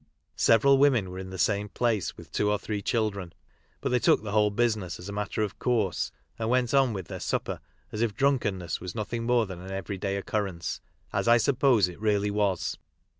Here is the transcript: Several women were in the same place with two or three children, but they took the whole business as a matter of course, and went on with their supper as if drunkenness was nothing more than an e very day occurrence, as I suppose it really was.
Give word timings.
Several 0.37 0.79
women 0.79 1.11
were 1.11 1.19
in 1.19 1.29
the 1.29 1.37
same 1.37 1.69
place 1.69 2.17
with 2.17 2.31
two 2.31 2.49
or 2.49 2.57
three 2.57 2.81
children, 2.81 3.33
but 3.81 3.89
they 3.89 3.99
took 3.99 4.23
the 4.23 4.31
whole 4.31 4.49
business 4.49 4.97
as 4.97 5.07
a 5.07 5.11
matter 5.13 5.43
of 5.43 5.59
course, 5.59 6.11
and 6.39 6.49
went 6.49 6.73
on 6.73 6.91
with 6.91 7.05
their 7.07 7.19
supper 7.19 7.59
as 7.91 8.01
if 8.01 8.15
drunkenness 8.15 8.81
was 8.81 8.95
nothing 8.95 9.25
more 9.25 9.45
than 9.45 9.59
an 9.61 9.67
e 9.71 9.79
very 9.81 9.99
day 9.99 10.17
occurrence, 10.17 10.81
as 11.13 11.27
I 11.27 11.37
suppose 11.37 11.87
it 11.87 12.01
really 12.01 12.31
was. 12.31 12.79